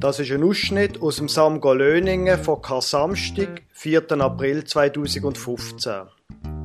[0.00, 4.12] Das ist ein Ausschnitt aus dem Samgo Löningen von Kar-Samstag, 4.
[4.20, 5.92] April 2015.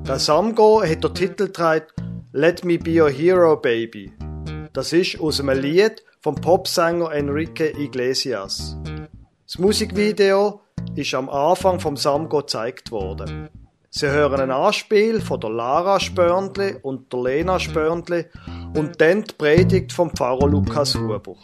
[0.08, 1.88] Der Samgo hat den Titel getragen
[2.32, 4.14] Let Me Be Your Hero Baby.
[4.72, 8.78] Das ist aus einem Lied vom Popsänger Enrique Iglesias.
[9.48, 10.62] Das Musikvideo
[10.96, 13.50] ist am Anfang vom Samgo gezeigt worden.
[13.90, 18.26] Sie hören ein Anspiel von der Lara Spörndli und der Lena Spörndli
[18.76, 21.36] und dann die Predigt vom Pfarrer Lukas Huber.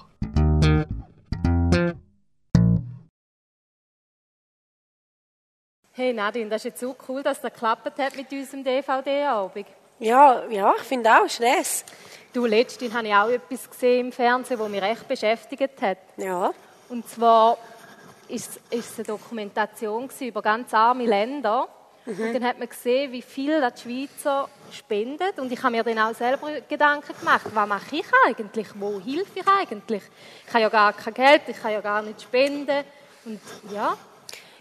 [5.99, 9.65] Hey Nadine, das ist jetzt so cool, dass das geklappt hat mit unserem DVD-Abend.
[9.99, 11.83] Ja, ja, ich finde auch, Stress.
[12.31, 15.97] Du, letztens habe ich auch etwas gesehen im Fernsehen, das mich recht beschäftigt hat.
[16.15, 16.53] Ja.
[16.87, 17.57] Und zwar
[18.29, 21.67] ist es eine Dokumentation über ganz arme Länder.
[22.05, 22.27] Mhm.
[22.27, 25.37] Und dann hat man gesehen, wie viel die Schweizer spendet.
[25.37, 28.67] Und ich habe mir dann auch selber Gedanken gemacht, was mache ich eigentlich?
[28.75, 30.03] Wo hilfe ich eigentlich?
[30.47, 32.85] Ich habe ja gar kein Geld, ich kann ja gar nicht spenden.
[33.25, 33.41] Und
[33.73, 33.97] ja,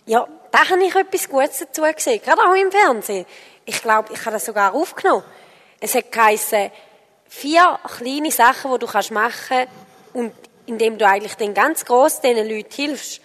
[0.08, 3.26] ja, da habe ich etwas Gutes dazu gesehen, gerade auch im Fernsehen.
[3.64, 5.24] Ich glaube, ich habe das sogar aufgenommen.
[5.80, 6.70] Es hat geheißen,
[7.28, 9.72] vier kleine Sachen, die du machen kannst,
[10.14, 10.32] und
[10.66, 13.20] indem du eigentlich den ganz gross diesen Leuten hilfst.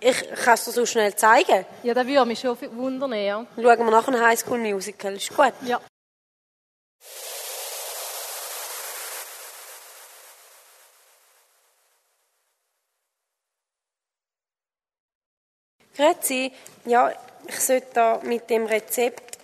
[0.00, 1.66] Ich kann es dir so schnell zeigen.
[1.82, 3.44] Ja, das würde mich schon wundern, ja.
[3.54, 5.52] Schauen wir nachher ein Highschool Musical, ist gut?
[5.62, 5.80] Ja.
[16.00, 16.50] Grüezi,
[16.86, 17.12] ja,
[17.46, 19.36] ich sollte da mit dem Rezept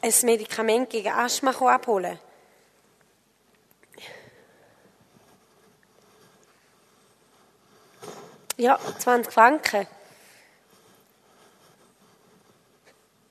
[0.00, 2.20] ein Medikament gegen Asthma abholen.
[8.56, 9.88] Ja, 20 Franken.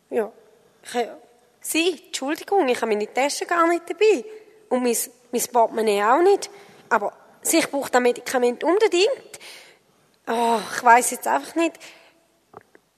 [0.10, 0.30] Ja,
[0.84, 1.08] ich,
[1.62, 4.26] Sie, Entschuldigung, ich habe meine Tasche gar nicht dabei.
[4.68, 4.98] Und mein,
[5.32, 6.50] mein Portemonnaie auch nicht.
[6.90, 9.40] Aber Sie, ich brauche das Medikament unbedingt.
[10.28, 11.80] Oh, ich weiß jetzt einfach nicht.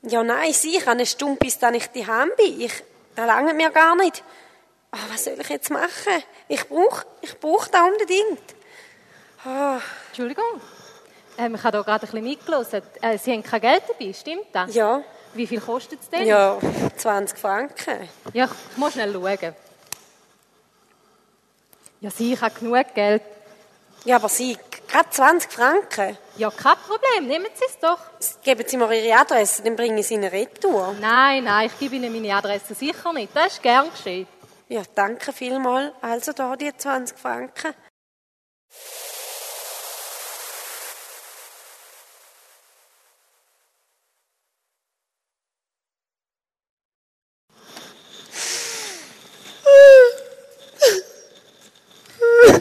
[0.03, 2.59] Ja, nein, sie, ich habe eine Stunde, bis dann ich daheim bin.
[2.59, 2.83] Ich,
[3.15, 4.23] das langt mir gar nicht.
[4.91, 6.23] Oh, was soll ich jetzt machen?
[6.47, 8.55] Ich brauche ich brauch das unbedingt.
[9.45, 9.79] Oh.
[10.07, 10.61] Entschuldigung,
[11.37, 12.81] ähm, ich habe hier gerade ein bisschen mitgelesen.
[13.01, 14.75] Äh, sie haben kein Geld dabei, stimmt das?
[14.75, 15.03] Ja.
[15.33, 16.27] Wie viel kostet es denn?
[16.27, 16.59] Ja,
[16.97, 18.09] 20 Franken.
[18.33, 19.55] Ja, ich muss schnell schauen.
[22.01, 23.23] Ja, sie, ich habe genug Geld.
[24.05, 24.57] Ja, aber Sie,
[24.89, 26.17] gerade 20 Franken.
[26.35, 27.99] Ja, kein Problem, nehmen Sie es doch.
[28.43, 30.93] Geben Sie mir Ihre Adresse, dann bringe ich Sie in eine Retour.
[30.99, 33.33] Nein, nein, ich gebe Ihnen meine Adresse sicher nicht.
[33.33, 34.27] Das ist gern geschehen.
[34.67, 35.93] Ja, danke vielmals.
[36.01, 37.73] Also da die 20 Franken.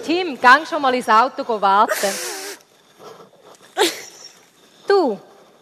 [0.04, 2.12] Tim, gang schon mal ins Auto warten.
[4.86, 5.18] Du,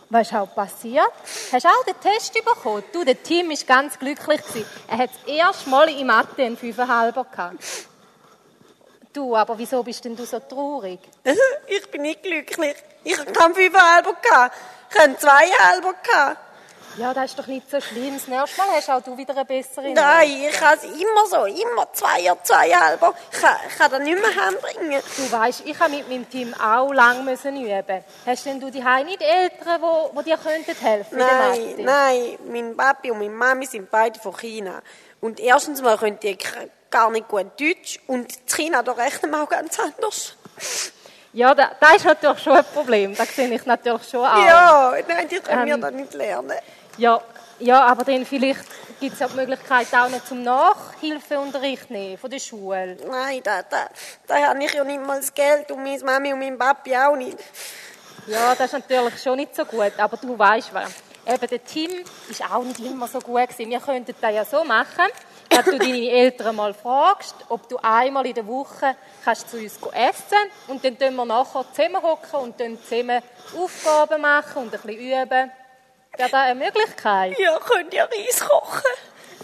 [0.09, 1.13] was ist auch passiert?
[1.53, 2.83] Hast auch den Test bekommen?
[2.93, 4.41] Du, der Tim war ganz glücklich.
[4.89, 7.59] Er hat das erste Mal in Mathe einen 5,5 gehabt.
[9.13, 11.01] Du, aber wieso bist denn du so traurig?
[11.67, 12.75] Ich bin nicht glücklich.
[13.05, 14.57] Ich habe keinen 5,5 gehabt.
[14.91, 16.50] Ich habe einen 2,5 gehabt.
[16.97, 18.15] Ja, das ist doch nicht so schlimm.
[18.15, 21.45] Das nächste Mal hast auch du wieder eine bessere Nein, ich habe es immer so,
[21.45, 23.15] immer Zweier, Zweihalber.
[23.33, 25.03] Ich kann, ich kann das nicht mehr hembringen.
[25.17, 28.05] Du weißt, ich habe mit meinem Team auch lange müssen üben.
[28.27, 32.39] Hast denn du die nicht Eltern, die, die dir könnten helfen Nein, nein.
[32.49, 34.83] Mein Papi und meine Mami sind beide von China.
[35.21, 36.37] Und erstens mal können die
[36.91, 40.34] gar nicht gut Deutsch und in China da rechnen wir auch ganz anders.
[41.33, 43.15] Ja, das, das ist natürlich schon ein Problem.
[43.15, 44.45] Das sehe ich natürlich schon auch.
[44.45, 46.56] Ja, nein, die können ähm, wir da nicht lernen.
[46.99, 47.21] Ja,
[47.59, 48.65] ja aber dann vielleicht
[49.01, 52.97] gibt es ja die Möglichkeit auch noch zum Nachhilfeunterricht nehmen von der Schule.
[53.09, 53.89] Nein, da, da,
[54.27, 57.17] da habe ich ja nicht mal das Geld und meine Mami und mein Papi auch
[57.17, 57.39] nicht.
[58.27, 60.91] Ja, das ist natürlich schon nicht so gut, aber du weißt was.
[61.27, 61.91] Eben, der Tim
[62.29, 63.71] ist auch nicht immer so gut gewesen.
[63.71, 65.06] Wir könnten das ja so machen,
[65.49, 69.79] dass du deine Eltern mal fragst, ob du einmal in der Woche kannst zu uns
[69.93, 73.23] essen und dann können wir nachher zusammenhocken und dann zusammen
[73.56, 75.53] Aufgaben machen und ein bisschen üben.
[76.17, 77.39] Wäre das eine Möglichkeit?
[77.39, 78.83] Ja, könnt ihr Reis kochen?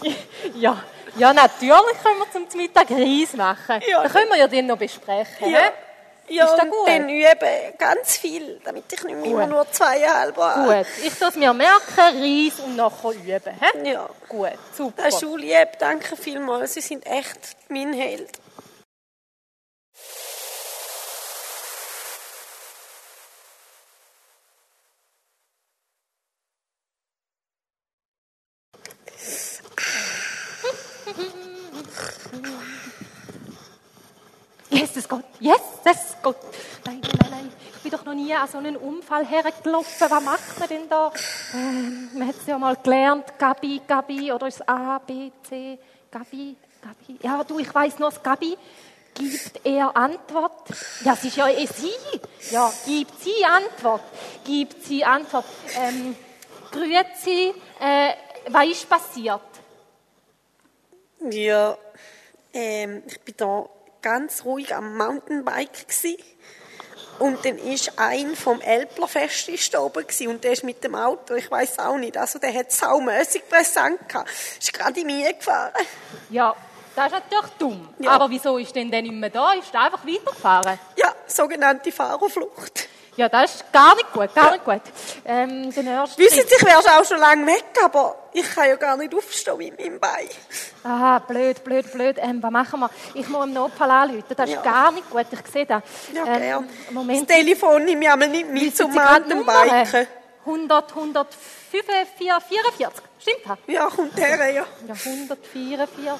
[0.53, 0.83] Ja,
[1.15, 3.81] ja, natürlich können wir zum Mittag Reis machen.
[3.87, 5.49] Ja, das können wir ja dann noch besprechen.
[5.49, 5.71] Ja.
[6.29, 6.87] Ja, ist das gut?
[6.87, 10.83] dann üben ganz viel, damit ich nicht mehr immer nur zweieinhalb habe.
[10.83, 13.59] Gut, ich soll mir merken, Reis und nachher üben.
[13.83, 13.91] He?
[13.91, 14.09] Ja.
[14.27, 15.03] Gut, super.
[15.03, 18.29] Das ist lieb, danke vielmals, Sie sind echt mein Held.
[34.97, 35.23] Es geht.
[35.39, 36.35] Yes, es geht.
[36.85, 40.09] Nein, nein, nein, ich bin doch noch nie an so einen Unfall hergelaufen.
[40.09, 41.11] Was macht man denn da?
[41.53, 45.77] Ähm, man hat es ja mal gelernt, Gabi, Gabi, oder ist A, B, C,
[46.09, 47.19] Gabi, Gabi.
[47.21, 48.57] Ja, du, ich weiß nur, das Gabi
[49.13, 50.67] gibt er Antwort.
[51.03, 51.93] Ja, es ist ja eh sie.
[52.49, 54.01] Ja, gibt sie Antwort.
[54.43, 55.45] Gibt sie Antwort.
[55.75, 56.15] Ähm,
[56.71, 58.13] Grüezi, äh,
[58.49, 59.41] was ist passiert?
[61.29, 61.77] Ja,
[62.51, 63.69] ähm, ich bin da
[64.07, 66.17] ganz ruhig am Mountainbike gsi
[67.19, 70.95] und dann ist ein vom Elblerfest ist da oben gsi und der ist mit dem
[70.95, 75.33] Auto, ich weiß auch nicht, also der hat saumässig präsent gehabt, ist gerade in mir
[75.33, 75.73] gefahren.
[76.29, 76.55] Ja,
[76.95, 77.89] das ist natürlich dumm.
[77.99, 78.11] Ja.
[78.11, 79.51] Aber wieso ist denn der nicht mehr da?
[79.51, 80.79] Ist er einfach weitergefahren?
[80.95, 82.87] Ja, sogenannte Fahrerflucht.
[83.17, 84.81] Ja, das ist gar nicht gut, gar nicht gut.
[85.25, 88.69] Ähm, den ersten Wissen Sie, ich wäre schon auch schon lange weg, aber ich kann
[88.69, 90.29] ja gar nicht aufstehen mit meinem Bein.
[90.83, 92.17] Ah, blöd, blöd, blöd.
[92.19, 92.89] Ähm, was machen wir?
[93.15, 94.23] Ich muss im Notfall anrufen.
[94.35, 94.61] Das ist Ja.
[94.61, 95.25] gar nicht gut.
[95.31, 95.81] Ich sehe das.
[96.13, 96.69] Ja, ähm, gern.
[96.91, 97.27] Moment.
[97.27, 99.39] Das Telefon nehme ich einmal nicht mit zum Mountainbiken.
[99.39, 100.07] Nummern?
[100.45, 102.87] 100, 144, 44.
[103.19, 103.57] Stimmt das?
[103.67, 104.65] Ja, kommt her, ja.
[104.87, 106.11] Ja, 144.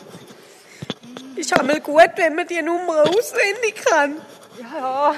[1.36, 4.20] Ist einmal gut, wenn man die Nummer auswendig kann.
[4.60, 5.16] Ja, ja.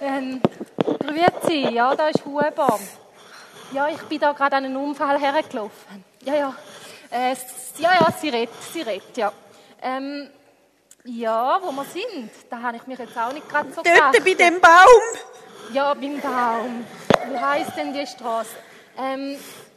[0.00, 0.40] Ähm,
[0.98, 2.78] grüezi, ja, da ist Huber.
[3.72, 6.04] Ja, ich bin da gerade an einen Unfall hergelaufen.
[6.24, 6.54] Ja, ja.
[7.10, 7.36] Äh,
[7.78, 9.32] ja, ja, sie redet, sie redet, ja.
[9.82, 10.30] Ähm,
[11.04, 14.34] ja, wo wir sind, da habe ich mich jetzt auch nicht gerade so Dort bei
[14.34, 15.72] dem Baum.
[15.72, 16.84] Ja, beim Baum.
[17.28, 18.50] Wie heisst denn die Straße?
[18.98, 19.36] Ähm,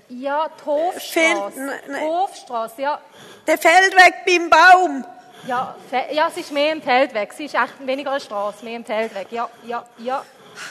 [0.09, 2.03] ja, die nein, nein.
[2.03, 2.99] Hofstraße, ja.
[3.47, 5.06] Der Feldweg beim Baum.
[5.48, 5.75] Ja,
[6.12, 7.34] ja, es ist mehr im Feldweg.
[7.34, 9.28] Sie ist echt weniger eine Straße, mehr im Feldweg.
[9.31, 10.24] Ja, ja, ja.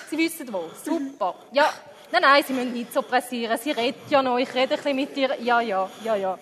[0.09, 0.71] Sie wissen wo.
[0.83, 1.35] Super.
[1.53, 1.73] Ja.
[2.11, 3.59] Nein, nein, Sie müssen nicht so pressieren.
[3.59, 4.39] Sie redet ja noch.
[4.39, 5.35] Ich rede ein bisschen mit ihr.
[5.41, 6.39] Ja, ja, ja, ja.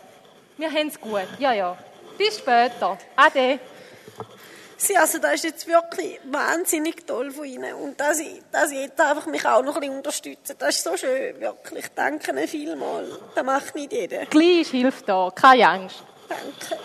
[0.56, 1.27] Wir haben es gut.
[1.38, 1.77] Ja, ja.
[2.19, 2.99] Bis später.
[3.17, 3.59] Ade.
[4.77, 7.75] Sie, also das ist jetzt wirklich wahnsinnig toll von Ihnen.
[7.75, 10.85] Und dass ich, dass ich jetzt einfach mich auch noch ein bisschen unterstütze, das ist
[10.85, 11.87] so schön, wirklich.
[11.94, 13.09] Danke Ihnen vielmals.
[13.35, 14.25] Das macht nicht jeder.
[14.27, 15.31] Gleich ist Hilfe da.
[15.35, 16.03] Keine Angst.
[16.29, 16.82] Danke.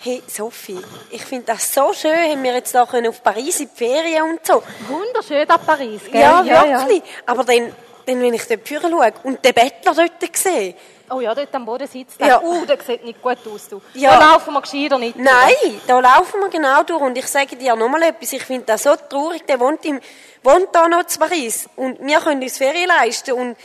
[0.00, 0.78] Hey Sophie,
[1.10, 4.46] ich finde das so schön, haben wir jetzt können auf Paris in die Ferien und
[4.46, 4.62] so.
[4.86, 6.20] Wunderschön da Paris, gell?
[6.20, 7.02] Ja, wirklich.
[7.26, 7.74] Aber dann,
[8.06, 10.74] dann, wenn ich dort vorne schaue und den Bettler dort sehe,
[11.10, 12.26] Oh ja, dort am Boden sitzt er.
[12.26, 12.42] Ja.
[12.42, 13.80] Uh, der sieht nicht gut aus, du.
[13.94, 14.18] Ja.
[14.18, 15.16] Da laufen wir gescheiter nicht.
[15.16, 17.00] Nein, da laufen wir genau durch.
[17.00, 20.00] Und ich sage dir nochmal etwas, ich finde das so traurig, der wohnt, im,
[20.42, 21.68] wohnt da noch zu Paris.
[21.76, 23.32] Und wir können uns Ferien leisten.
[23.32, 23.56] Und,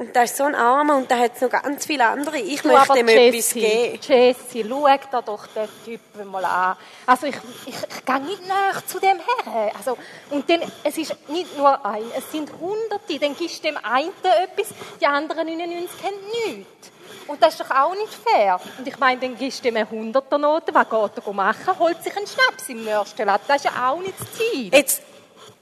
[0.00, 2.38] und das ist so ein Armer und da hat es noch ganz viele andere.
[2.38, 3.98] Ich Du, möchte ihm etwas Jessie, geben.
[4.00, 6.76] Jessie, schau dir doch den Typen mal an.
[7.04, 7.36] Also ich,
[7.66, 9.72] ich, ich gehe nicht näher zu dem her.
[9.76, 9.98] Also,
[10.30, 13.18] und dann, es ist nicht nur ein, es sind Hunderte.
[13.18, 14.68] Dann gibst du dem einen etwas,
[14.98, 16.90] die anderen 99 haben nichts.
[17.26, 18.58] Und das ist doch auch nicht fair.
[18.78, 21.78] Und ich meine, dann gibst du ihm eine Hunderternote, was geht er machen?
[21.78, 23.44] Holt sich einen Schnaps im nächsten Laden.
[23.46, 24.72] Das ist ja auch nicht das Ziel.
[24.72, 25.02] Jetzt,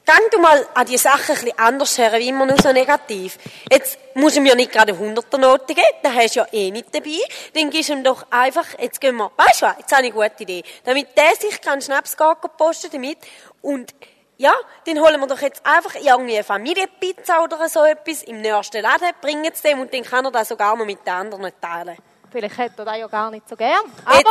[0.08, 3.38] denk du mal an die Sachen ein bisschen anders her, wie immer nur so negativ.
[3.70, 6.94] Jetzt musst du mir nicht gerade eine Hunderternote geben, da hast du ja eh nicht
[6.94, 7.18] dabei.
[7.54, 10.14] Dann gibst du ihm doch einfach, jetzt gehen wir, weißt du was, jetzt habe ich
[10.14, 10.62] eine gute Idee.
[10.84, 12.16] Damit der sich keinen Schnaps
[12.56, 13.18] posten damit
[13.62, 13.94] und
[14.38, 14.54] ja,
[14.86, 19.10] dann holen wir doch jetzt einfach irgendwie eine Familienpizza oder so etwas im nächsten Laden,
[19.20, 21.96] bringen es dem und dann kann er das sogar noch mit den anderen teilen.
[22.30, 23.80] Vielleicht hätte er das ja gar nicht so gern.
[24.04, 24.30] Aber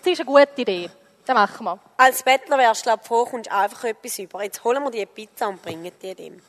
[0.00, 0.90] es ist eine gute Idee.
[1.24, 1.78] Das machen wir.
[1.96, 4.42] Als Bettler wärst du, glaub, froh, kommst einfach etwas über.
[4.42, 6.42] Jetzt holen wir die Pizza und bringen die dem.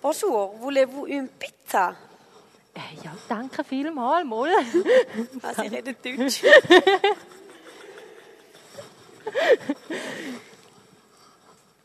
[0.00, 1.96] Bonjour, voulez-vous une pizza?
[2.74, 4.48] Äh, Ja, danke vielmals, mal.
[5.42, 6.42] Also, ich rede Deutsch.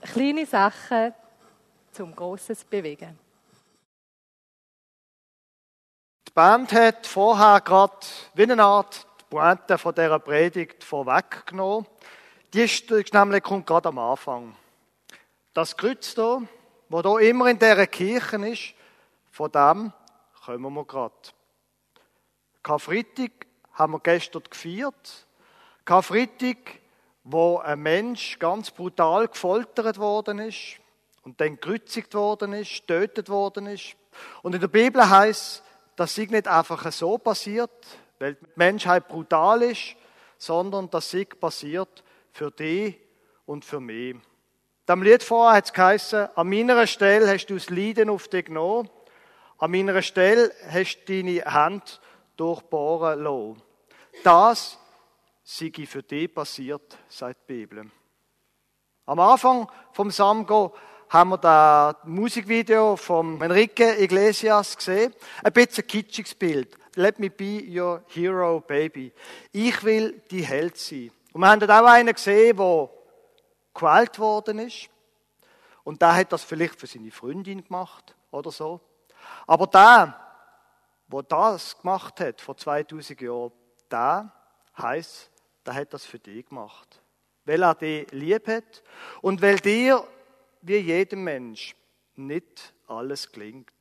[0.02, 1.14] Kleine Sachen
[1.92, 3.18] zum Grosses bewegen.
[6.34, 7.94] Die Band hat vorher gerade
[8.34, 11.86] wie eine Art die Pointe von dieser Predigt vorweggenommen.
[12.52, 14.56] Die ist, nämlich kommt gerade am Anfang.
[15.54, 16.42] Das Kreuz hier,
[16.90, 18.74] wo hier immer in dieser Kirche ist,
[19.30, 19.94] von dem
[20.44, 21.14] kommen wir gerade.
[22.64, 23.30] Karfreitag
[23.74, 25.28] haben wir gestern gefeiert.
[25.86, 26.80] Karfreitag,
[27.24, 30.80] wo ein Mensch ganz brutal gefoltert worden ist
[31.22, 33.96] und dann gekreuzigt worden ist, getötet worden ist.
[34.42, 35.62] Und in der Bibel heißt,
[35.96, 37.72] das sei nicht einfach so passiert,
[38.20, 39.96] weil die Menschheit brutal ist,
[40.38, 42.98] sondern das sei passiert für dich
[43.46, 44.16] und für mich.
[44.88, 48.46] Dem Lied vorher hat es geheißen, an meiner Stelle hast du das Leiden auf dich
[48.46, 48.90] genommen,
[49.58, 52.02] an meiner Stelle hast du deine Hand
[52.36, 53.62] durchbohren lassen.
[54.24, 54.78] Das
[55.44, 57.90] sei für dich passiert, sagt die Bibel.
[59.06, 60.74] Am Anfang vom Samgo
[61.14, 65.14] haben wir das Musikvideo von Enrique Iglesias gesehen.
[65.44, 66.76] Ein bisschen kitschiges Bild.
[66.96, 69.14] Let me be your hero, baby.
[69.52, 71.12] Ich will die Held sein.
[71.32, 72.90] Und wir haben dort auch einen gesehen, der
[73.76, 74.90] gewählt worden ist.
[75.84, 78.82] Und der hat das vielleicht für seine Freundin gemacht oder so.
[79.46, 80.20] Aber der,
[81.08, 83.52] wo das gemacht hat vor 2000 Jahren,
[83.92, 84.34] der
[84.80, 85.30] heißt,
[85.64, 87.04] der hat das für dich gemacht.
[87.46, 88.82] Weil er dich lieb hat
[89.22, 90.04] und weil dir,
[90.64, 91.76] wie jedem Mensch,
[92.16, 93.72] nicht alles gelingt.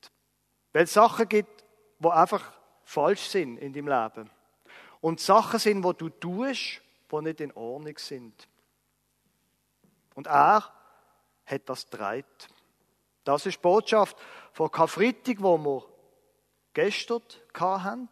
[0.72, 1.64] Weil es Sachen gibt,
[1.98, 2.52] wo einfach
[2.84, 4.30] falsch sind in deinem Leben.
[5.00, 8.48] Und Sachen sind, wo du tust, wo nicht in Ordnung sind.
[10.14, 10.72] Und er
[11.46, 12.48] hat das dreit.
[13.24, 14.16] Das ist die Botschaft
[14.52, 15.84] von Karfreitag, wo wir
[16.74, 17.22] gestern
[17.54, 18.08] hatten.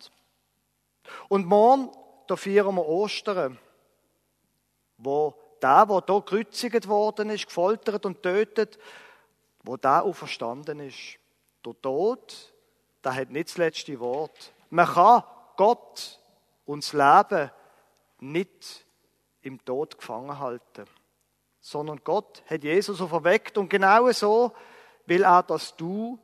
[1.29, 1.91] Und morgen,
[2.27, 3.59] da feiern wir Ostern,
[4.99, 8.79] wo der, der hier gekreuzigt worden ist, gefoltert und tötet,
[9.62, 11.19] wo der auferstanden ist.
[11.64, 12.52] Der Tod,
[13.05, 14.52] der hat nicht das letzte Wort.
[14.71, 15.25] Man kann
[15.57, 16.19] Gott
[16.64, 17.50] und das Leben
[18.21, 18.87] nicht
[19.43, 20.85] im Tod gefangen halten,
[21.61, 24.52] sondern Gott hat Jesus auferweckt und genau so
[25.07, 26.19] will er, dass du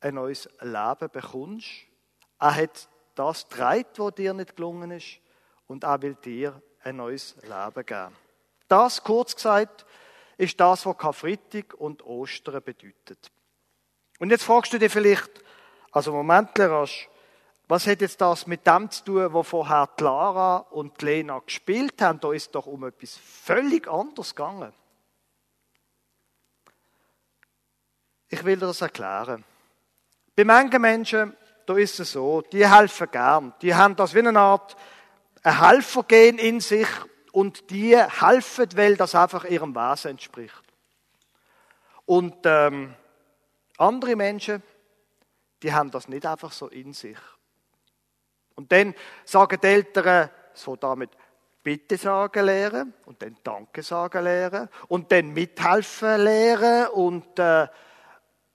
[0.00, 1.68] ein neues Leben bekommst.
[2.38, 5.18] Er hat das dreit, was dir nicht gelungen ist,
[5.66, 8.27] und er will dir ein neues Leben geben.
[8.68, 9.84] Das, kurz gesagt,
[10.36, 13.30] ist das, was Karfreitag und Ostern bedeutet.
[14.18, 15.30] Und jetzt fragst du dich vielleicht,
[15.90, 17.08] also Moment, Rasch,
[17.66, 22.18] was hat jetzt das mit dem zu tun, wo vorher Clara und Lena gespielt haben?
[22.20, 24.72] Da ist doch um etwas völlig anderes gegangen.
[28.30, 29.44] Ich will dir das erklären.
[30.34, 33.54] Bei manchen Menschen, da ist es so, die helfen gern.
[33.60, 34.76] Die haben das wie eine Art
[35.42, 36.88] ein Helfergehen in sich
[37.32, 40.62] und die helfen, weil das einfach ihrem Wesen entspricht.
[42.06, 42.94] Und ähm,
[43.76, 44.62] andere Menschen,
[45.62, 47.18] die haben das nicht einfach so in sich.
[48.54, 48.94] Und dann
[49.24, 51.10] sagen die Eltern so damit
[51.62, 57.68] Bitte sagen lernen und dann Danke sagen lernen und dann mithelfen lernen und äh,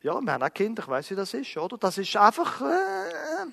[0.02, 1.78] ja, wir haben auch Kinder, ich weiß, wie das ist, oder?
[1.78, 3.46] Das ist einfach äh,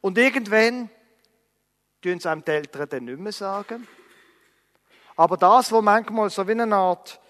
[0.00, 0.90] und irgendwann
[2.00, 3.86] tun es einem die Eltern dann nicht mehr sagen.
[5.16, 7.20] Aber das, was manchmal so wie eine Art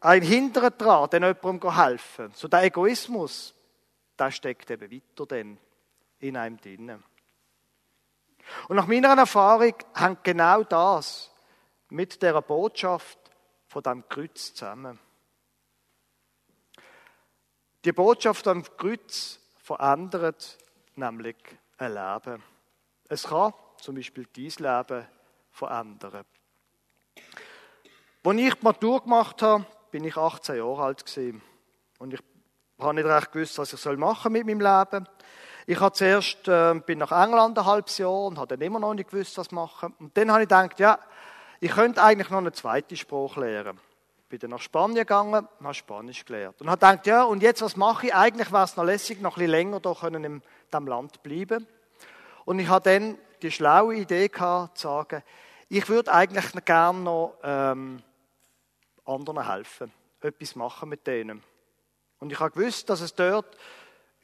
[0.00, 3.54] ein Hindern dran, den jemandem helfen, so der Egoismus,
[4.18, 5.58] der steckt eben weiter dann
[6.18, 7.02] in einem drinnen.
[8.68, 11.30] Und nach meiner Erfahrung hängt genau das
[11.88, 13.18] mit der Botschaft
[13.66, 14.98] von dem Kreuz zusammen.
[17.84, 20.58] Die Botschaft am Kreuz verändert
[20.96, 21.36] nämlich
[21.78, 22.42] ein Leben.
[23.08, 23.52] Es kann
[23.84, 25.06] zum Beispiel dein Leben
[25.50, 26.24] verändern.
[28.24, 31.42] Als ich die Matur gemacht habe, bin ich 18 Jahre alt gewesen.
[31.98, 32.20] Und ich
[32.78, 35.06] habe nicht recht gewusst, was ich soll mit meinem Leben.
[35.66, 38.94] Ich habe zuerst, äh, bin nach England ein halbes Jahr und habe dann immer noch
[38.94, 39.94] nicht gewusst, was machen.
[39.98, 40.98] Und dann habe ich gedacht, ja,
[41.60, 43.78] ich könnte eigentlich noch eine zweite Sprache lernen.
[44.30, 46.58] Bin dann nach Spanien gegangen und habe Spanisch gelernt.
[46.60, 48.14] Und habe gedacht, ja, und jetzt, was mache ich?
[48.14, 51.66] Eigentlich wäre es noch lässig, noch ein bisschen länger da können in diesem Land bleiben.
[52.46, 55.22] Und ich habe dann die schlaue Idee gehabt, zu sagen,
[55.68, 58.02] ich würde eigentlich gerne noch ähm,
[59.04, 61.42] anderen helfen, etwas machen mit denen.
[62.20, 63.58] Und ich habe gewusst, dass es dort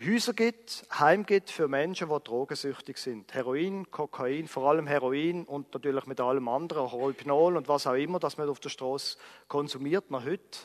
[0.03, 3.35] Häuser gibt, Heim gibt für Menschen, die drogensüchtig sind.
[3.35, 8.19] Heroin, Kokain, vor allem Heroin und natürlich mit allem anderen, Rohypnol und was auch immer,
[8.19, 10.61] das man auf der Straße konsumiert, noch heute.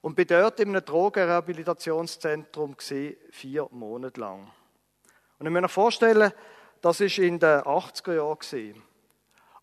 [0.00, 2.74] Und bin dort in einem Drogenrehabilitationszentrum
[3.30, 4.50] vier Monate lang.
[5.38, 6.32] Und ich muss mir vorstellen,
[6.80, 8.82] das war in den 80er Jahren.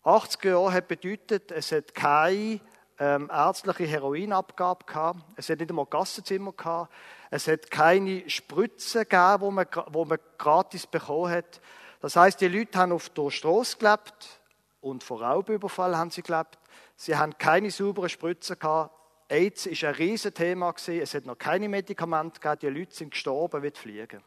[0.04, 2.60] 80er Jahre hat bedeutet, es hat keine
[2.98, 5.20] ähm, ärztliche Heroinabgabe gehabt.
[5.36, 6.92] Es hat nicht einmal Gassenzimmer gehabt.
[7.30, 11.60] Es hat keine Spritzen gegeben, wo man, wo man gratis bekommen hat.
[12.00, 14.40] Das heißt, die Leute haben auf der Straße gelebt
[14.80, 16.58] und vor Raubüberfall haben sie gelebt.
[16.96, 18.94] Sie haben keine sauberen Spritzen gehabt.
[19.28, 21.00] AIDS ist ein Riesenthema gewesen.
[21.00, 22.58] Es hat noch keine Medikamente gegeben.
[22.60, 24.22] Die Leute sind gestorben wie die Fliegen.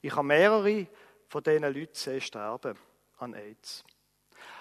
[0.00, 0.86] Ich habe mehrere
[1.28, 2.76] von diesen Leuten sehen sterben
[3.18, 3.84] an AIDS.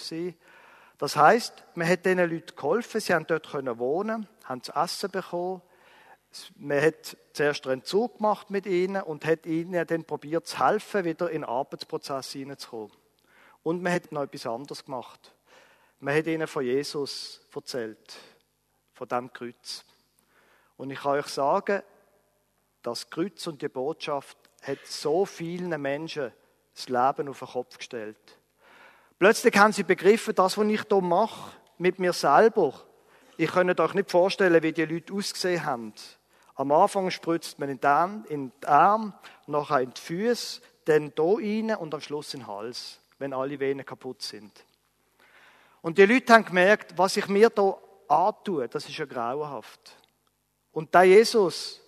[0.98, 5.62] Das heißt, man hat diesen Leuten geholfen, sie haben dort wohnen, haben zu essen bekommen.
[6.58, 11.06] Man hat zuerst einen Entzug gemacht mit ihnen und hat ihnen dann probiert zu helfen,
[11.06, 12.92] wieder in den Arbeitsprozess hineinzukommen.
[13.64, 15.34] Und man hat noch etwas anderes gemacht.
[16.00, 18.18] Man hat ihnen von Jesus erzählt,
[18.96, 19.86] von dem Kreuz.
[20.78, 21.84] Und ich kann euch sagen,
[22.82, 26.32] das Kreuz und die Botschaft hat so vielen Menschen
[26.74, 28.18] das Leben auf den Kopf gestellt.
[29.20, 32.74] Plötzlich haben sie begriffen, das, was ich hier mache, mit mir selber.
[33.38, 35.94] Ich kann euch nicht vorstellen, wie die Leute ausgesehen haben.
[36.56, 39.14] Am Anfang spritzt man in den Arm, in den Arm
[39.48, 43.60] nachher in die Füße, dann hier rein und am Schluss in den Hals, wenn alle
[43.60, 44.52] Venen kaputt sind.
[45.82, 47.78] Und die Leute haben gemerkt, was ich mir hier
[48.10, 49.98] antue, das ist ja grauenhaft.
[50.72, 51.82] Und der Jesus,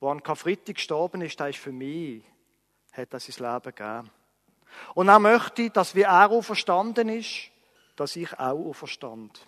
[0.00, 2.24] der an Karfreitag gestorben ist, der ist für mich,
[2.92, 4.10] hat er sein Leben gegeben.
[4.94, 7.50] Und er möchte, dass wie er auferstanden ist,
[7.96, 9.46] dass ich auch auferstand.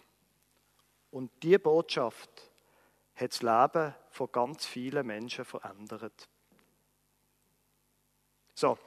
[1.10, 2.30] Und diese Botschaft
[3.14, 6.28] hat das Leben von ganz vielen Menschen verändert.
[8.54, 8.78] So,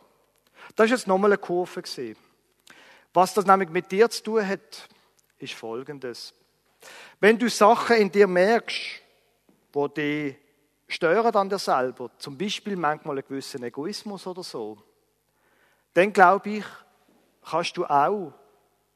[0.75, 1.83] das ist jetzt nochmal eine Kurve.
[3.13, 4.89] Was das nämlich mit dir zu tun hat,
[5.37, 6.33] ist folgendes.
[7.19, 9.01] Wenn du Sachen in dir merkst,
[9.73, 10.35] wo die
[10.87, 14.77] stören an dir selber, zum Beispiel manchmal einen gewissen Egoismus oder so,
[15.93, 16.65] dann glaube ich,
[17.43, 18.33] kannst du auch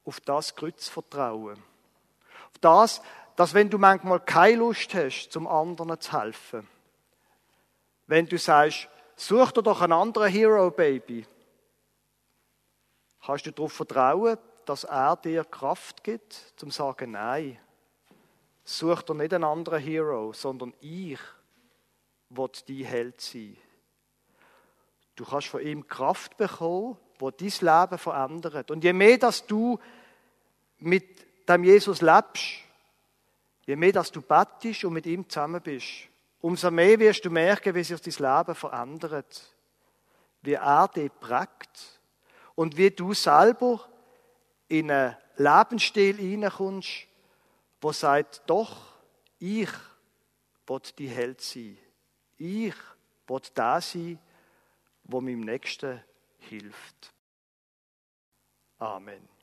[0.05, 1.57] auf das Kreuz vertrauen.
[2.51, 3.01] Auf das,
[3.35, 6.67] dass wenn du manchmal keine Lust hast, zum anderen zu helfen,
[8.07, 11.25] wenn du sagst, such dir doch einen anderen Hero, Baby,
[13.25, 17.59] kannst du darauf vertrauen, dass er dir Kraft gibt, zum zu sagen, nein,
[18.65, 21.19] such dir nicht einen anderen Hero, sondern ich
[22.29, 23.55] will dein Held sein.
[25.15, 28.71] Du kannst von ihm Kraft bekommen, wo dein Leben verändert.
[28.71, 29.79] Und je mehr, dass du
[30.79, 31.05] mit
[31.47, 32.43] dem Jesus lebst,
[33.65, 36.09] je mehr, dass du bettest und mit ihm zusammen bist,
[36.41, 39.53] umso mehr wirst du merken, wie sich dein Leben verändert,
[40.41, 42.01] wie er dich prägt
[42.55, 43.87] und wie du selber
[44.67, 47.07] in einen Lebensstil hineinkommst,
[47.85, 48.95] wo sagt, doch,
[49.37, 49.69] ich
[50.65, 51.77] will die Held sein.
[52.35, 52.73] Ich
[53.27, 54.17] will da sein,
[55.03, 56.03] wo meinem Nächsten
[56.39, 57.13] hilft.
[58.79, 59.34] Amen.